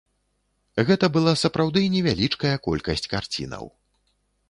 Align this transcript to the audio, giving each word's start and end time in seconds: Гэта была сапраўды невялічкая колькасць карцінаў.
Гэта 0.87 1.09
была 1.19 1.33
сапраўды 1.43 1.85
невялічкая 1.99 2.55
колькасць 2.67 3.09
карцінаў. 3.15 3.65